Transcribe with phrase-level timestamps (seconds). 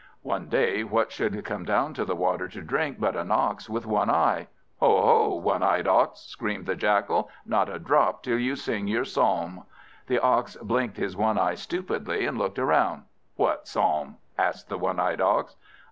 [0.23, 3.85] One day, what should come down to the water to drink but an Ox with
[3.85, 4.47] one eye.
[4.79, 4.99] "Ho!
[4.99, 5.35] ho!
[5.35, 9.61] one eyed Ox!" screamed the Jackal, "not a drop till you sing your psalm."
[10.07, 13.03] The Ox blinked his one eye stupidly, and looked round.
[13.35, 15.55] "What psalm?" asked the one eyed Ox.